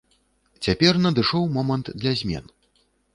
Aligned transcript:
Цяпер 0.67 0.93
надышоў 1.03 1.45
момант 1.57 1.91
для 2.01 2.15
змен. 2.23 2.49